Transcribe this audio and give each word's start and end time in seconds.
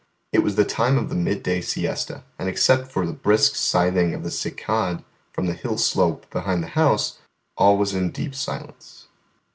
It 0.31 0.39
was 0.39 0.55
the 0.55 0.65
time 0.65 0.97
of 0.97 1.09
the 1.09 1.15
mid 1.15 1.43
day 1.43 1.61
siesta, 1.61 2.23
and 2.39 2.49
except 2.49 2.91
for 2.91 3.05
the 3.05 3.13
brisk 3.13 3.53
scything 3.53 4.15
of 4.15 4.23
the 4.23 4.31
cicade 4.31 5.03
from 5.31 5.45
the 5.45 5.53
hill 5.53 5.77
slope 5.77 6.27
behind 6.31 6.63
the 6.63 6.67
house, 6.69 7.19
all 7.55 7.77
was 7.77 7.93
in 7.93 8.09
deep 8.09 8.33
silence. 8.33 9.05